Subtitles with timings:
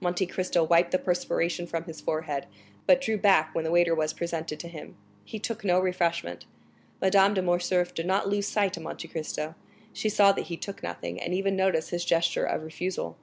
[0.00, 2.46] Monte Cristo wiped the perspiration from his forehead,
[2.86, 4.94] but drew back when the waiter was presented to him;
[5.24, 6.46] he took no refreshment.
[7.02, 9.56] Madame de Morcerf did not lose sight of Monte Cristo;
[9.92, 13.16] she saw that he took nothing, and even noticed his gesture of refusal.